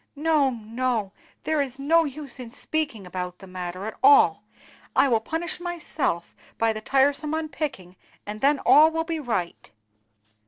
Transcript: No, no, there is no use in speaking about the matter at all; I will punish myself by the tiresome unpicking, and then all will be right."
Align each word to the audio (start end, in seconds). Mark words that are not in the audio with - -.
No, 0.15 0.49
no, 0.49 1.13
there 1.43 1.61
is 1.61 1.77
no 1.77 2.05
use 2.05 2.39
in 2.39 2.49
speaking 2.49 3.05
about 3.05 3.37
the 3.37 3.45
matter 3.45 3.85
at 3.85 3.93
all; 4.01 4.41
I 4.95 5.07
will 5.07 5.19
punish 5.19 5.59
myself 5.59 6.35
by 6.57 6.73
the 6.73 6.81
tiresome 6.81 7.35
unpicking, 7.35 7.97
and 8.25 8.41
then 8.41 8.57
all 8.65 8.89
will 8.89 9.03
be 9.03 9.19
right." 9.19 9.69